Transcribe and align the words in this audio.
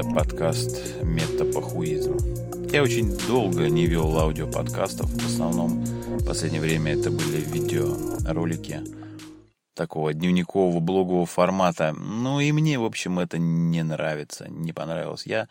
это 0.00 0.08
подкаст 0.14 1.02
«Метапохуизм». 1.02 2.16
Я 2.70 2.82
очень 2.82 3.16
долго 3.26 3.68
не 3.68 3.86
вел 3.86 4.18
аудиоподкастов, 4.18 5.10
в 5.10 5.26
основном 5.26 5.84
в 5.84 6.26
последнее 6.26 6.62
время 6.62 6.92
это 6.94 7.10
были 7.10 7.40
видеоролики 7.40 8.82
такого 9.74 10.14
дневникового 10.14 10.80
блогового 10.80 11.26
формата. 11.26 11.92
Ну 11.92 12.40
и 12.40 12.50
мне, 12.52 12.78
в 12.78 12.84
общем, 12.84 13.18
это 13.18 13.38
не 13.38 13.82
нравится, 13.82 14.48
не 14.48 14.72
понравилось. 14.72 15.26
Я 15.26 15.48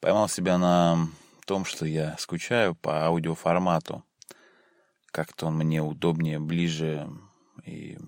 поймал 0.00 0.28
себя 0.28 0.58
на 0.58 1.08
том, 1.44 1.64
что 1.64 1.86
я 1.86 2.16
скучаю 2.18 2.74
по 2.74 3.04
аудиоформату. 3.06 4.02
Как-то 5.12 5.46
он 5.46 5.58
мне 5.58 5.80
удобнее, 5.80 6.40
ближе 6.40 7.08
и 7.64 7.98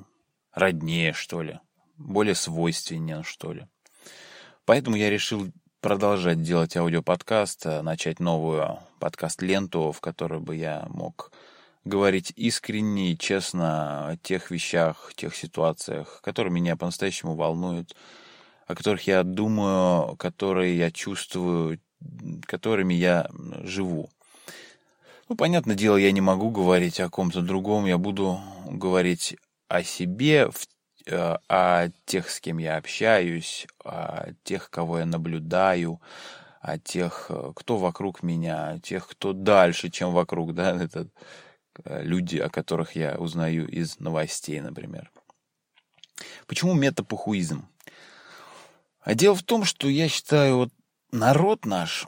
роднее, 0.52 1.12
что 1.12 1.42
ли. 1.42 1.60
Более 1.96 2.34
свойственнее, 2.34 3.22
что 3.22 3.52
ли. 3.52 3.66
Поэтому 4.64 4.96
я 4.96 5.08
решил 5.08 5.50
продолжать 5.80 6.42
делать 6.42 6.76
аудиоподкаст, 6.76 7.66
э, 7.66 7.82
начать 7.82 8.20
новую 8.20 8.78
подкаст-ленту, 8.98 9.92
в 9.92 10.00
которой 10.00 10.40
бы 10.40 10.56
я 10.56 10.86
мог 10.88 11.30
говорить 11.84 12.32
искренне 12.36 13.12
и 13.12 13.18
честно 13.18 14.08
о 14.08 14.16
тех 14.16 14.50
вещах, 14.50 15.12
тех 15.14 15.34
ситуациях, 15.34 16.20
которые 16.22 16.52
меня 16.52 16.76
по-настоящему 16.76 17.34
волнуют, 17.34 17.94
о 18.66 18.74
которых 18.74 19.06
я 19.06 19.22
думаю, 19.22 20.16
которые 20.16 20.76
я 20.76 20.90
чувствую, 20.90 21.80
которыми 22.44 22.94
я 22.94 23.28
живу. 23.62 24.10
Ну, 25.28 25.36
понятное 25.36 25.76
дело, 25.76 25.96
я 25.96 26.10
не 26.10 26.20
могу 26.20 26.50
говорить 26.50 27.00
о 27.00 27.08
ком-то 27.08 27.40
другом, 27.40 27.86
я 27.86 27.98
буду 27.98 28.40
говорить 28.66 29.36
о 29.68 29.82
себе, 29.82 30.48
э, 30.48 30.50
о 31.10 31.88
тех, 32.06 32.30
с 32.30 32.40
кем 32.40 32.58
я 32.58 32.76
общаюсь, 32.76 33.66
о 33.84 34.32
тех, 34.44 34.70
кого 34.70 35.00
я 35.00 35.06
наблюдаю, 35.06 36.00
о 36.60 36.78
тех, 36.78 37.26
э, 37.28 37.52
кто 37.54 37.76
вокруг 37.76 38.22
меня, 38.22 38.70
о 38.70 38.78
тех, 38.80 39.08
кто 39.08 39.32
дальше, 39.32 39.90
чем 39.90 40.12
вокруг, 40.12 40.54
да, 40.54 40.76
это 40.82 41.08
э, 41.84 42.02
люди, 42.02 42.38
о 42.38 42.50
которых 42.50 42.96
я 42.96 43.16
узнаю 43.16 43.68
из 43.68 43.98
новостей, 44.00 44.60
например. 44.60 45.10
Почему 46.46 46.74
метапохуизм? 46.74 47.68
А 49.00 49.14
дело 49.14 49.34
в 49.34 49.42
том, 49.42 49.64
что 49.64 49.88
я 49.88 50.08
считаю, 50.08 50.56
вот 50.56 50.70
народ 51.12 51.64
наш, 51.64 52.06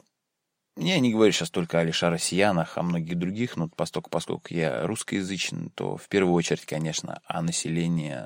я 0.77 0.99
не 0.99 1.11
говорю 1.11 1.31
сейчас 1.31 1.49
только 1.49 1.79
о 1.79 1.83
лишь 1.83 2.03
о 2.03 2.09
россиянах, 2.09 2.77
о 2.77 2.83
многих 2.83 3.17
других, 3.17 3.55
но 3.55 3.69
поскольку, 3.69 4.09
поскольку 4.09 4.53
я 4.53 4.85
русскоязычный, 4.85 5.69
то 5.75 5.97
в 5.97 6.07
первую 6.07 6.33
очередь, 6.33 6.65
конечно, 6.65 7.21
о 7.25 7.41
населении 7.41 8.17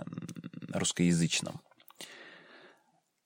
русскоязычном. 0.78 1.62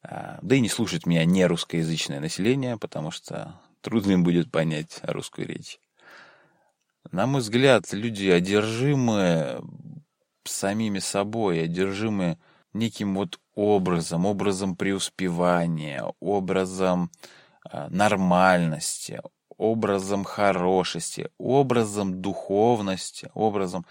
А, 0.02 0.40
да 0.42 0.56
и 0.56 0.60
не 0.60 0.70
слушает 0.70 1.06
меня 1.06 1.26
не 1.26 1.46
русскоязычное 1.46 2.20
население, 2.20 2.78
потому 2.78 3.12
что 3.12 3.60
трудно 3.82 4.14
им 4.14 4.24
будет 4.24 4.52
понять 4.52 5.00
русскую 5.04 5.48
речь. 5.48 5.80
На 7.12 7.26
мой 7.26 7.42
взгляд, 7.42 7.92
люди 7.92 8.28
одержимы 8.28 9.62
самими 10.44 11.00
собой, 11.00 11.64
одержимы 11.64 12.38
неким 12.74 13.16
вот 13.16 13.40
образом, 13.56 14.26
образом 14.26 14.76
преуспевания, 14.76 16.06
образом 16.20 17.12
Э, 17.72 17.88
нормальности, 17.90 19.22
образом 19.58 20.24
хорошести, 20.24 21.30
образом 21.38 22.22
духовности, 22.22 23.30
образом 23.34 23.86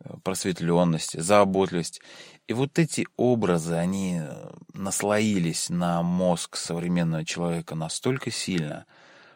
э, 0.00 0.14
просветленности, 0.22 1.18
заботливости. 1.18 2.00
И 2.46 2.52
вот 2.52 2.78
эти 2.78 3.06
образы, 3.16 3.74
они 3.74 4.20
э, 4.20 4.50
наслоились 4.72 5.70
на 5.70 6.02
мозг 6.02 6.56
современного 6.56 7.24
человека 7.24 7.74
настолько 7.74 8.30
сильно, 8.30 8.86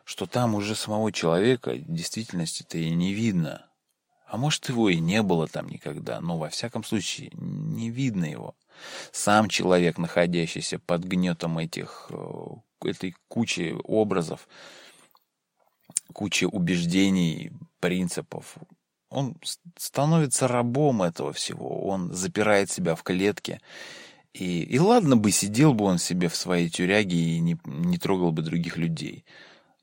что 0.04 0.26
там 0.26 0.54
уже 0.54 0.74
самого 0.74 1.12
человека 1.12 1.70
в 1.70 1.92
действительности-то 1.92 2.78
и 2.78 2.90
не 2.90 3.12
видно. 3.12 3.66
А 4.26 4.36
может, 4.36 4.68
его 4.68 4.88
и 4.88 4.98
не 4.98 5.22
было 5.22 5.46
там 5.46 5.68
никогда, 5.68 6.20
но 6.20 6.38
во 6.38 6.48
всяком 6.48 6.82
случае 6.82 7.30
не 7.34 7.90
видно 7.90 8.24
его. 8.24 8.56
Сам 9.12 9.48
человек, 9.48 9.98
находящийся 9.98 10.78
под 10.80 11.04
гнетом 11.04 11.58
этих 11.58 12.10
этой 12.82 13.14
кучи 13.28 13.76
образов, 13.84 14.48
кучи 16.12 16.44
убеждений, 16.44 17.52
принципов. 17.80 18.56
Он 19.14 19.36
становится 19.76 20.48
рабом 20.48 21.02
этого 21.02 21.32
всего, 21.32 21.86
он 21.86 22.12
запирает 22.12 22.70
себя 22.70 22.94
в 22.94 23.02
клетке. 23.02 23.60
И, 24.32 24.62
и 24.62 24.78
ладно 24.80 25.16
бы, 25.16 25.30
сидел 25.30 25.74
бы 25.74 25.84
он 25.84 25.98
себе 25.98 26.28
в 26.28 26.34
своей 26.34 26.68
тюряге 26.68 27.16
и 27.16 27.38
не, 27.38 27.56
не 27.64 27.98
трогал 27.98 28.32
бы 28.32 28.42
других 28.42 28.76
людей. 28.76 29.24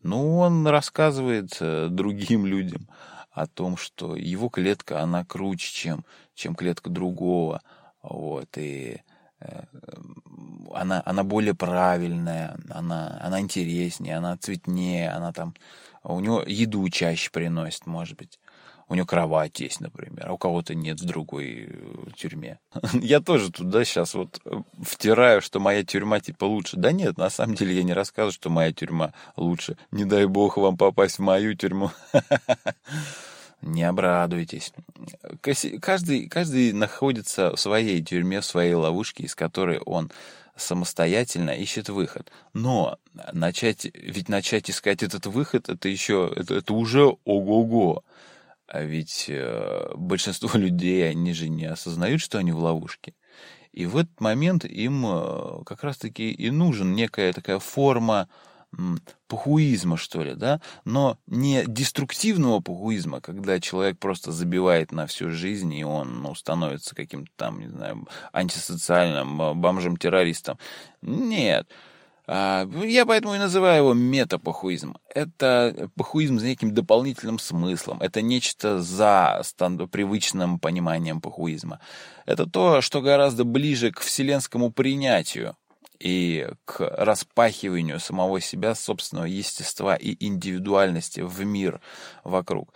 Но 0.04 0.40
он 0.40 0.68
рассказывает 0.68 1.56
э, 1.62 1.88
другим 1.90 2.46
людям 2.46 2.90
о 3.32 3.48
том, 3.48 3.78
что 3.78 4.16
его 4.16 4.50
клетка, 4.50 5.02
она 5.02 5.24
круче, 5.24 5.72
чем, 5.74 6.06
чем 6.36 6.56
клетка 6.56 6.90
другого. 6.90 7.62
Вот, 8.02 8.58
и 8.58 9.02
э, 9.40 9.64
она, 10.74 11.02
она 11.06 11.24
более 11.24 11.56
правильная, 11.56 12.58
она, 12.70 13.20
она 13.22 13.40
интереснее, 13.40 14.18
она 14.18 14.38
цветнее, 14.38 15.12
она 15.12 15.32
там... 15.32 15.54
У 16.04 16.20
него 16.20 16.44
еду 16.46 16.88
чаще 16.90 17.30
приносит, 17.30 17.86
может 17.86 18.18
быть. 18.18 18.40
У 18.92 18.94
него 18.94 19.06
кровать 19.06 19.58
есть, 19.62 19.80
например, 19.80 20.28
а 20.28 20.34
у 20.34 20.38
кого-то 20.38 20.76
нет 20.76 21.00
в 21.00 21.06
другой 21.06 21.70
э, 21.70 22.10
тюрьме. 22.18 22.60
Я 22.94 23.22
тоже 23.22 23.50
туда 23.50 23.86
сейчас 23.86 24.14
вот 24.16 24.42
э, 24.44 24.52
втираю, 24.84 25.42
что 25.42 25.62
моя 25.62 25.86
тюрьма 25.86 26.20
типа 26.20 26.44
лучше. 26.44 26.76
Да 26.76 26.92
нет, 26.92 27.18
на 27.18 27.30
самом 27.30 27.56
деле 27.56 27.74
я 27.74 27.84
не 27.84 27.94
рассказываю, 27.94 28.34
что 28.34 28.50
моя 28.50 28.74
тюрьма 28.74 29.14
лучше. 29.38 29.78
Не 29.92 30.04
дай 30.04 30.26
бог 30.26 30.58
вам 30.58 30.76
попасть 30.76 31.20
в 31.20 31.22
мою 31.22 31.56
тюрьму. 31.56 31.92
Не 33.62 33.84
обрадуйтесь. 33.84 34.74
Каждый, 35.80 36.28
каждый 36.28 36.74
находится 36.74 37.56
в 37.56 37.60
своей 37.62 38.04
тюрьме, 38.04 38.42
в 38.42 38.46
своей 38.46 38.74
ловушке, 38.74 39.24
из 39.24 39.36
которой 39.36 39.80
он 39.80 40.12
самостоятельно 40.58 41.52
ищет 41.52 41.88
выход. 41.88 42.30
Но 42.54 42.98
начать, 43.32 43.86
ведь 43.94 44.28
начать 44.28 44.70
искать 44.70 45.02
этот 45.02 45.28
выход, 45.28 45.70
это 45.70 45.88
еще, 45.88 46.30
это, 46.36 46.56
это 46.56 46.74
уже 46.74 47.16
ого-го. 47.24 48.04
А 48.72 48.84
ведь 48.84 49.26
э, 49.28 49.92
большинство 49.96 50.50
людей, 50.58 51.10
они 51.10 51.34
же 51.34 51.50
не 51.50 51.66
осознают, 51.66 52.22
что 52.22 52.38
они 52.38 52.54
в 52.54 52.60
ловушке. 52.60 53.14
И 53.74 53.86
в 53.86 53.98
этот 53.98 54.22
момент 54.22 54.64
им 54.64 55.06
э, 55.06 55.64
как 55.66 55.84
раз-таки 55.84 56.32
и 56.32 56.50
нужен 56.52 56.94
некая 56.94 57.34
такая 57.34 57.60
форма 57.60 58.30
пахуизма, 59.28 59.98
что 59.98 60.24
ли, 60.24 60.34
да, 60.34 60.62
но 60.86 61.18
не 61.28 61.66
деструктивного 61.68 62.62
пахуизма, 62.62 63.20
когда 63.20 63.60
человек 63.60 64.00
просто 64.00 64.32
забивает 64.32 64.94
на 64.94 65.08
всю 65.08 65.30
жизнь, 65.30 65.74
и 65.74 65.84
он 65.84 66.22
ну, 66.22 66.34
становится 66.36 66.96
каким-то 66.96 67.30
там, 67.36 67.60
не 67.60 67.68
знаю, 67.68 68.08
антисоциальным 68.32 69.60
бомжем-террористом. 69.60 70.58
Нет. 71.02 71.68
А, 72.34 72.66
я 72.86 73.06
поэтому 73.06 73.36
и 73.36 73.40
называю 73.40 73.80
его 73.80 73.94
метапахуизм. 73.94 74.96
Это 75.14 75.90
пахуизм 75.98 76.40
с 76.40 76.44
неким 76.44 76.74
дополнительным 76.74 77.40
смыслом. 77.40 78.02
Это 78.02 78.22
нечто 78.22 78.82
за 78.82 79.42
привычным 79.92 80.58
пониманием 80.58 81.20
пахуизма. 81.20 81.82
Это 82.26 82.46
то, 82.46 82.80
что 82.80 83.02
гораздо 83.02 83.44
ближе 83.44 83.92
к 83.92 84.00
вселенскому 84.00 84.72
принятию 84.72 85.58
и 86.00 86.48
к 86.64 86.80
распахиванию 86.80 88.00
самого 88.00 88.40
себя, 88.40 88.76
собственного 88.76 89.26
естества 89.26 89.98
и 89.98 90.16
индивидуальности 90.26 91.20
в 91.20 91.44
мир 91.44 91.82
вокруг. 92.24 92.74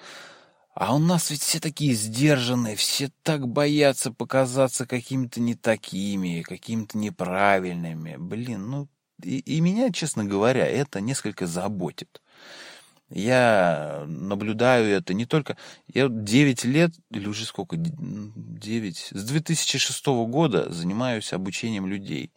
А 0.74 0.94
у 0.94 1.00
нас 1.00 1.32
ведь 1.32 1.42
все 1.42 1.62
такие 1.62 1.94
сдержанные, 1.94 2.76
все 2.76 3.10
так 3.24 3.48
боятся 3.48 4.12
показаться 4.12 4.86
какими-то 4.86 5.40
не 5.40 5.56
такими, 5.56 6.42
какими-то 6.42 6.98
неправильными. 6.98 8.18
Блин, 8.18 8.70
ну 8.70 8.90
и, 9.24 9.40
и 9.40 9.62
меня, 9.62 9.92
честно 9.92 10.26
говоря, 10.26 10.66
это 10.68 11.02
несколько 11.02 11.48
заботит. 11.48 12.22
Я 13.10 14.04
наблюдаю 14.08 14.88
это 14.88 15.14
не 15.14 15.26
только... 15.26 15.58
Я 15.94 16.08
9 16.10 16.66
лет, 16.66 16.92
или 17.12 17.28
уже 17.28 17.46
сколько, 17.46 17.76
9... 17.78 19.12
С 19.14 19.24
2006 19.24 20.06
года 20.08 20.72
занимаюсь 20.72 21.32
обучением 21.32 21.86
людей. 21.86 22.32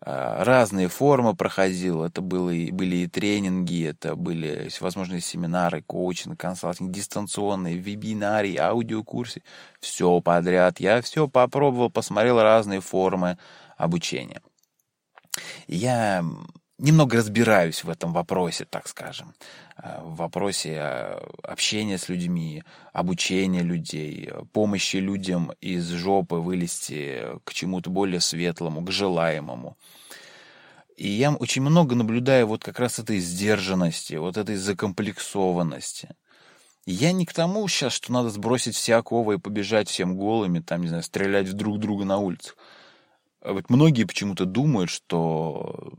А, 0.00 0.44
разные 0.44 0.88
формы 0.88 1.34
проходил. 1.34 2.04
Это 2.04 2.20
было, 2.20 2.52
были 2.70 2.96
и 2.96 3.06
тренинги, 3.08 3.84
это 3.86 4.14
были 4.14 4.68
всевозможные 4.68 5.20
семинары, 5.20 5.82
коучинг, 5.82 6.38
консалтинг, 6.38 6.92
дистанционные, 6.92 7.76
вебинарии, 7.76 8.56
аудиокурсы. 8.56 9.42
Все 9.80 10.20
подряд. 10.20 10.78
Я 10.78 11.02
все 11.02 11.26
попробовал, 11.26 11.90
посмотрел 11.90 12.40
разные 12.40 12.80
формы 12.80 13.36
обучения. 13.76 14.42
Я 15.66 16.24
немного 16.78 17.16
разбираюсь 17.16 17.84
в 17.84 17.90
этом 17.90 18.12
вопросе, 18.12 18.64
так 18.64 18.88
скажем, 18.88 19.34
э, 19.76 20.00
в 20.02 20.16
вопросе 20.16 20.76
э, 20.78 21.18
общения 21.42 21.98
с 21.98 22.08
людьми, 22.08 22.62
обучения 22.92 23.62
людей, 23.62 24.30
помощи 24.52 24.96
людям 24.96 25.52
из 25.60 25.88
жопы 25.88 26.36
вылезти 26.36 27.22
к 27.44 27.52
чему-то 27.54 27.90
более 27.90 28.20
светлому, 28.20 28.84
к 28.84 28.90
желаемому. 28.90 29.76
И 30.96 31.08
я 31.08 31.32
очень 31.32 31.62
много 31.62 31.94
наблюдаю 31.94 32.46
вот 32.46 32.64
как 32.64 32.78
раз 32.80 32.98
этой 32.98 33.18
сдержанности, 33.18 34.14
вот 34.14 34.36
этой 34.36 34.56
закомплексованности. 34.56 36.08
Я 36.86 37.12
не 37.12 37.26
к 37.26 37.34
тому 37.34 37.66
сейчас, 37.68 37.92
что 37.92 38.12
надо 38.12 38.30
сбросить 38.30 38.76
все 38.76 38.94
оковы 38.94 39.34
и 39.34 39.38
побежать 39.38 39.88
всем 39.88 40.16
голыми, 40.16 40.60
там, 40.60 40.82
не 40.82 40.88
знаю, 40.88 41.02
стрелять 41.02 41.48
в 41.48 41.52
друг 41.52 41.80
друга 41.80 42.04
на 42.04 42.18
улицах. 42.18 42.56
А 43.46 43.52
вот 43.52 43.70
многие 43.70 44.02
почему-то 44.04 44.44
думают, 44.44 44.90
что 44.90 45.92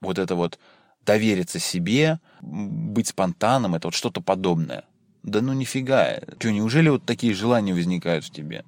вот 0.00 0.18
это 0.18 0.34
вот 0.34 0.58
довериться 1.06 1.60
себе, 1.60 2.18
быть 2.40 3.06
спонтанным, 3.06 3.76
это 3.76 3.86
вот 3.86 3.94
что-то 3.94 4.20
подобное. 4.20 4.84
Да 5.22 5.40
ну 5.42 5.52
нифига. 5.52 6.18
Что, 6.40 6.50
неужели 6.50 6.88
вот 6.88 7.04
такие 7.04 7.34
желания 7.34 7.72
возникают 7.72 8.24
в 8.24 8.30
тебе? 8.30 8.64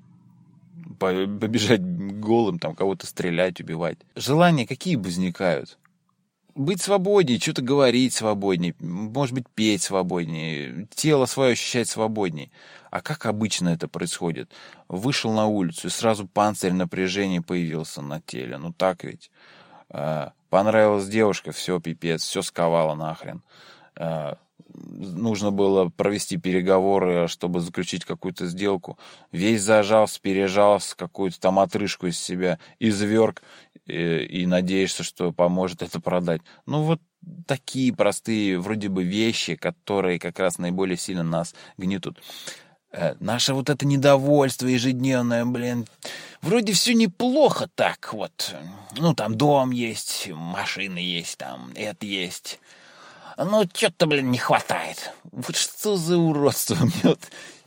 Побежать 1.01 1.83
голым, 1.83 2.61
там 2.61 2.77
кого-то 2.77 3.05
стрелять, 3.07 3.61
убивать. 3.61 3.99
Желания 4.15 4.65
какие 4.65 4.95
возникают? 4.95 5.77
Быть 6.55 6.81
свободнее, 6.81 7.41
что-то 7.41 7.63
говорить 7.63 8.15
свободнее, 8.15 8.75
может 8.79 9.35
быть, 9.35 9.49
петь 9.55 9.83
свободнее, 9.83 10.87
тело 10.95 11.27
свое 11.27 11.53
ощущать 11.53 11.89
свободнее. 11.89 12.51
А 12.91 13.01
как 13.01 13.27
обычно 13.27 13.71
это 13.71 13.89
происходит? 13.89 14.53
Вышел 14.89 15.33
на 15.33 15.47
улицу, 15.47 15.89
и 15.89 15.91
сразу 15.91 16.27
панцирь 16.27 16.73
напряжения 16.73 17.43
появился 17.43 18.03
на 18.03 18.21
теле. 18.21 18.57
Ну 18.59 18.73
так 18.73 19.05
ведь. 19.05 19.31
А, 19.91 20.33
понравилась 20.51 21.09
девушка, 21.09 21.53
все, 21.53 21.81
пипец, 21.81 22.23
все 22.23 22.43
сковало 22.43 22.95
нахрен. 22.95 23.43
Нужно 24.75 25.53
было 25.53 25.89
провести 25.89 26.37
переговоры, 26.37 27.29
чтобы 27.29 27.61
заключить 27.61 28.05
какую-то 28.05 28.47
сделку. 28.47 28.99
Весь 29.31 29.63
зажался, 29.63 30.21
пережался, 30.21 30.97
какую-то 30.97 31.41
там 31.41 31.59
отрыжку 31.59 32.07
из 32.09 32.19
себя 32.19 32.59
изверг, 32.81 33.43
и, 33.87 34.19
и 34.25 34.47
надеешься, 34.47 35.03
что 35.03 35.33
поможет 35.33 35.83
это 35.83 36.01
продать. 36.01 36.43
Ну 36.67 36.83
вот 36.83 37.01
такие 37.47 37.95
простые 37.95 38.59
вроде 38.59 38.89
бы 38.89 39.05
вещи, 39.05 39.57
которые 39.57 40.19
как 40.19 40.39
раз 40.39 40.59
наиболее 40.59 40.97
сильно 40.97 41.23
нас 41.23 41.55
гнетут. 41.77 42.19
Э, 42.93 43.15
наше 43.21 43.55
вот 43.55 43.71
это 43.71 43.87
недовольство 43.87 44.67
ежедневное, 44.67 45.45
блин, 45.45 45.87
вроде 46.43 46.73
все 46.73 46.95
неплохо 46.95 47.69
так 47.75 48.13
вот. 48.13 48.55
Ну, 48.97 49.15
там 49.15 49.37
дом 49.37 49.71
есть, 49.73 50.29
машины 50.33 50.99
есть, 50.99 51.39
там 51.39 51.73
это 51.75 52.07
есть. 52.07 52.61
Ну, 53.37 53.65
что-то, 53.73 54.07
блин, 54.07 54.31
не 54.31 54.39
хватает. 54.39 55.13
Вот 55.33 55.57
что 55.57 55.97
за 55.97 56.17
уродство 56.17 56.77
мне 56.77 57.01
вот 57.03 57.21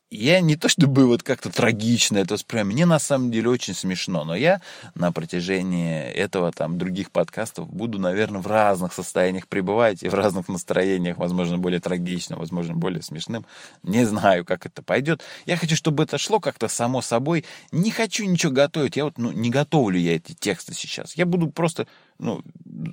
я 0.09 0.39
не 0.39 0.55
то 0.55 0.69
чтобы 0.69 1.05
вот 1.05 1.23
как-то 1.23 1.49
трагично 1.49 2.17
это 2.17 2.35
воспринимаю, 2.35 2.67
мне 2.67 2.85
на 2.85 2.99
самом 2.99 3.29
деле 3.31 3.49
очень 3.49 3.73
смешно, 3.73 4.23
но 4.23 4.35
я 4.35 4.61
на 4.95 5.11
протяжении 5.11 6.01
этого 6.01 6.51
там 6.51 6.77
других 6.77 7.11
подкастов 7.11 7.69
буду, 7.69 7.99
наверное, 7.99 8.41
в 8.41 8.47
разных 8.47 8.93
состояниях 8.93 9.47
пребывать 9.47 10.03
и 10.03 10.09
в 10.09 10.13
разных 10.13 10.47
настроениях, 10.47 11.17
возможно, 11.17 11.57
более 11.57 11.81
трагичным, 11.81 12.39
возможно, 12.39 12.73
более 12.73 13.01
смешным. 13.01 13.45
Не 13.83 14.05
знаю, 14.05 14.45
как 14.45 14.65
это 14.65 14.81
пойдет. 14.81 15.23
Я 15.45 15.57
хочу, 15.57 15.75
чтобы 15.75 16.03
это 16.03 16.17
шло 16.17 16.39
как-то 16.39 16.67
само 16.69 17.01
собой. 17.01 17.43
Не 17.71 17.91
хочу 17.91 18.25
ничего 18.25 18.53
готовить. 18.53 18.95
Я 18.95 19.05
вот, 19.05 19.17
ну, 19.17 19.31
не 19.31 19.49
готовлю 19.49 19.99
я 19.99 20.15
эти 20.15 20.33
тексты 20.33 20.73
сейчас. 20.73 21.15
Я 21.15 21.25
буду 21.25 21.49
просто, 21.49 21.87
ну, 22.17 22.43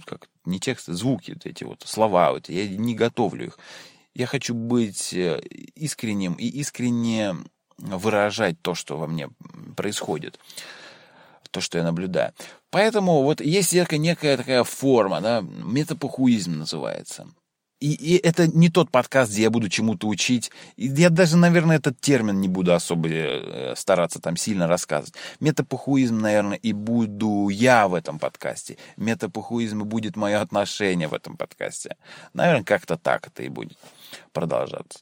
как, 0.05 0.29
не 0.45 0.59
тексты, 0.59 0.95
звуки 0.95 1.33
вот 1.33 1.47
эти 1.47 1.65
вот, 1.65 1.83
слова 1.87 2.33
вот, 2.33 2.49
я 2.49 2.67
не 2.69 2.95
готовлю 2.95 3.47
их. 3.47 3.59
Я 4.15 4.27
хочу 4.27 4.55
быть 4.55 5.13
э, 5.13 5.41
искренним 5.75 6.35
и 6.35 6.47
искренне 6.47 7.37
выражать 7.79 8.61
то, 8.63 8.75
что 8.75 8.97
во 8.97 9.07
мне 9.07 9.29
происходит, 9.77 10.39
то, 11.51 11.61
что 11.61 11.79
я 11.79 11.85
наблюдаю. 11.85 12.33
Поэтому 12.71 13.23
вот 13.23 13.41
есть 13.41 13.73
некая 13.73 14.37
такая 14.37 14.65
форма, 14.65 15.21
да, 15.21 15.41
метапохуизм 15.43 16.59
называется– 16.59 17.29
и, 17.85 17.93
и 17.93 18.17
это 18.17 18.47
не 18.47 18.71
тот 18.71 18.91
подкаст, 18.91 19.31
где 19.31 19.43
я 19.43 19.51
буду 19.51 19.69
чему-то 19.69 20.09
учить. 20.09 20.51
И 20.77 20.87
я 20.87 21.11
даже, 21.11 21.37
наверное, 21.37 21.77
этот 21.77 22.01
термин 22.01 22.41
не 22.41 22.49
буду 22.49 22.73
особо 22.73 23.11
э, 23.11 23.75
стараться 23.77 24.23
там 24.23 24.39
сильно 24.39 24.67
рассказывать. 24.67 25.13
Метапохуизм, 25.41 26.19
наверное, 26.19 26.57
и 26.57 26.73
буду 26.73 27.51
я 27.51 27.87
в 27.87 27.93
этом 27.93 28.19
подкасте. 28.19 28.79
Метапохуизм 28.97 29.83
и 29.83 29.85
будет 29.85 30.17
мое 30.17 30.41
отношение 30.41 31.09
в 31.09 31.13
этом 31.13 31.37
подкасте. 31.37 31.97
Наверное, 32.33 32.65
как-то 32.65 32.97
так 32.97 33.27
это 33.27 33.43
и 33.43 33.51
будет 33.51 33.77
продолжаться. 34.33 35.01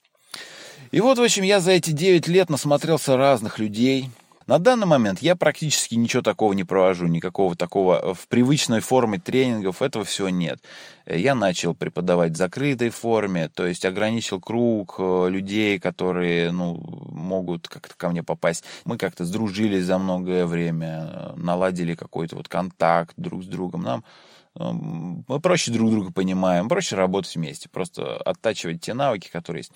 И 0.90 1.00
вот, 1.00 1.18
в 1.18 1.22
общем, 1.22 1.44
я 1.44 1.60
за 1.60 1.70
эти 1.70 1.90
9 1.90 2.26
лет 2.26 2.50
насмотрелся 2.50 3.16
разных 3.16 3.60
людей, 3.60 4.10
на 4.46 4.58
данный 4.58 4.86
момент 4.86 5.20
я 5.20 5.36
практически 5.36 5.94
ничего 5.94 6.22
такого 6.22 6.52
не 6.52 6.64
провожу, 6.64 7.06
никакого 7.06 7.54
такого 7.56 8.00
э, 8.00 8.14
в 8.14 8.28
привычной 8.28 8.80
форме 8.80 9.18
тренингов, 9.18 9.82
этого 9.82 10.04
всего 10.04 10.28
нет. 10.28 10.60
Э, 11.06 11.18
я 11.18 11.34
начал 11.34 11.74
преподавать 11.74 12.32
в 12.32 12.36
закрытой 12.36 12.90
форме, 12.90 13.48
то 13.48 13.66
есть 13.66 13.84
ограничил 13.84 14.40
круг 14.40 14.96
э, 14.98 15.28
людей, 15.28 15.78
которые 15.78 16.52
ну, 16.52 16.82
могут 17.08 17.68
как-то 17.68 17.94
ко 17.96 18.08
мне 18.08 18.22
попасть. 18.22 18.64
Мы 18.84 18.98
как-то 18.98 19.24
сдружились 19.24 19.84
за 19.84 19.98
многое 19.98 20.46
время, 20.46 21.32
наладили 21.36 21.94
какой-то 21.94 22.36
вот 22.36 22.48
контакт 22.48 23.14
друг 23.16 23.44
с 23.44 23.46
другом. 23.46 23.82
Нам 23.82 24.04
мы 24.54 25.40
проще 25.40 25.72
друг 25.72 25.90
друга 25.90 26.12
понимаем, 26.12 26.68
проще 26.68 26.94
работать 26.94 27.34
вместе, 27.34 27.68
просто 27.68 28.16
оттачивать 28.18 28.82
те 28.82 28.92
навыки, 28.92 29.30
которые 29.32 29.60
есть. 29.60 29.72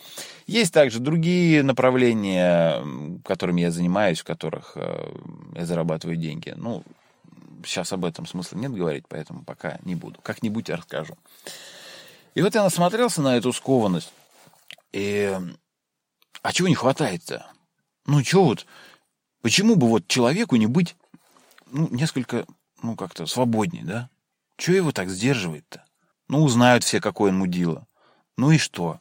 Есть 0.46 0.74
также 0.74 1.00
другие 1.00 1.62
направления, 1.62 2.84
которыми 3.24 3.62
я 3.62 3.70
занимаюсь, 3.70 4.20
в 4.20 4.24
которых 4.24 4.72
э, 4.74 5.12
я 5.54 5.64
зарабатываю 5.64 6.16
деньги. 6.16 6.52
Ну, 6.56 6.82
сейчас 7.64 7.92
об 7.92 8.04
этом 8.04 8.26
смысла 8.26 8.58
нет 8.58 8.72
говорить, 8.72 9.04
поэтому 9.08 9.44
пока 9.44 9.78
не 9.82 9.94
буду. 9.94 10.20
Как-нибудь 10.22 10.68
расскажу. 10.68 11.16
И 12.34 12.42
вот 12.42 12.54
я 12.54 12.62
насмотрелся 12.62 13.22
на 13.22 13.36
эту 13.36 13.52
скованность. 13.52 14.12
И... 14.92 15.34
А 16.42 16.52
чего 16.52 16.68
не 16.68 16.74
хватает-то? 16.74 17.46
Ну, 18.04 18.22
чего 18.22 18.44
вот... 18.44 18.66
Почему 19.40 19.76
бы 19.76 19.88
вот 19.88 20.08
человеку 20.08 20.56
не 20.56 20.66
быть, 20.66 20.96
ну, 21.70 21.88
несколько, 21.90 22.46
ну, 22.82 22.96
как-то 22.96 23.26
свободнее, 23.26 23.84
да? 23.84 24.10
Чего 24.56 24.76
его 24.76 24.92
так 24.92 25.08
сдерживает-то? 25.08 25.84
Ну, 26.28 26.42
узнают 26.42 26.84
все, 26.84 27.00
какой 27.00 27.30
он 27.30 27.38
мудила. 27.38 27.86
Ну 28.36 28.50
и 28.50 28.58
что? 28.58 29.00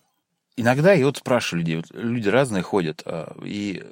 Иногда 0.58 0.94
я 0.94 1.06
вот 1.06 1.18
спрашиваю 1.18 1.62
людей, 1.62 1.78
вот 1.78 1.86
люди 1.92 2.30
разные 2.30 2.64
ходят, 2.64 3.02
а, 3.06 3.36
и 3.44 3.84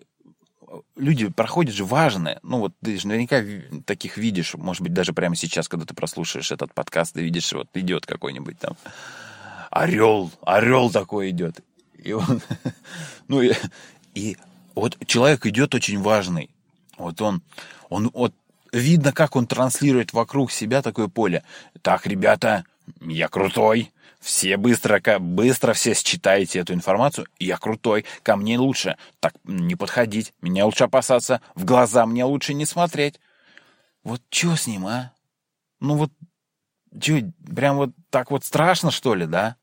люди 0.96 1.28
проходят 1.30 1.76
же 1.76 1.86
важное. 1.86 2.40
Ну 2.44 2.60
вот 2.60 2.74
ты 2.82 2.98
же 2.98 3.08
наверняка 3.08 3.44
таких 3.86 4.18
видишь, 4.18 4.54
может 4.56 4.82
быть, 4.82 4.94
даже 4.94 5.14
прямо 5.14 5.36
сейчас, 5.36 5.68
когда 5.68 5.86
ты 5.86 5.94
прослушаешь 5.94 6.52
этот 6.52 6.74
подкаст, 6.74 7.14
ты 7.14 7.22
видишь, 7.22 7.52
вот 7.54 7.68
идет 7.74 8.06
какой-нибудь 8.06 8.60
там 8.60 8.78
орел, 9.72 10.32
орел 10.42 10.90
такой 10.92 11.32
идет. 11.32 11.60
И 11.98 12.14
он, 12.14 12.42
ну 13.28 13.42
и, 13.42 13.54
и 14.14 14.38
вот 14.76 14.98
человек 15.06 15.46
идет 15.46 15.76
очень 15.76 16.00
важный. 16.00 16.50
Вот 16.98 17.22
он, 17.22 17.42
он 17.90 18.10
вот 18.14 18.34
видно, 18.74 19.14
как 19.14 19.36
он 19.36 19.48
транслирует 19.48 20.12
вокруг 20.12 20.52
себя 20.52 20.82
такое 20.82 21.08
поле. 21.08 21.44
Так, 21.82 22.06
ребята, 22.06 22.66
я 23.00 23.30
крутой. 23.30 23.92
Все 24.20 24.56
быстро, 24.56 25.02
быстро 25.20 25.74
все 25.74 25.94
считаете 25.94 26.60
эту 26.60 26.74
информацию. 26.74 27.28
Я 27.40 27.58
крутой, 27.58 28.06
ко 28.24 28.38
мне 28.38 28.58
лучше. 28.58 28.98
Так 29.20 29.34
не 29.44 29.76
подходить, 29.76 30.34
меня 30.42 30.66
лучше 30.66 30.86
опасаться, 30.86 31.42
в 31.56 31.66
глаза 31.66 32.06
мне 32.06 32.24
лучше 32.24 32.54
не 32.54 32.66
смотреть. 32.66 33.20
Вот 34.04 34.22
что 34.30 34.56
с 34.56 34.66
ним, 34.66 34.88
а? 34.88 35.12
Ну 35.82 35.98
вот, 35.98 36.12
что, 36.98 37.22
прям 37.54 37.76
вот 37.76 37.90
так 38.10 38.32
вот 38.32 38.46
страшно, 38.46 38.92
что 38.92 39.14
ли, 39.14 39.26
да? 39.26 39.58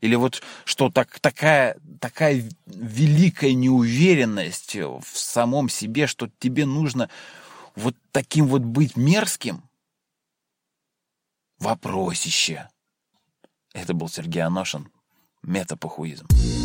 Или 0.00 0.14
вот 0.14 0.42
что 0.64 0.90
так, 0.90 1.20
такая, 1.20 1.76
такая 2.00 2.48
великая 2.66 3.52
неуверенность 3.52 4.74
в 4.74 5.04
самом 5.12 5.68
себе, 5.68 6.06
что 6.06 6.30
тебе 6.38 6.64
нужно 6.64 7.10
вот 7.74 7.96
таким 8.10 8.46
вот 8.46 8.62
быть 8.62 8.96
мерзким? 8.96 9.68
Вопросище. 11.58 12.68
Это 13.72 13.94
был 13.94 14.08
Сергей 14.08 14.42
Аношин. 14.42 14.90
Метапохуизм. 15.42 16.26
you 16.32 16.61